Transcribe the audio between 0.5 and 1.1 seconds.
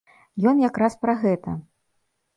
Ён якраз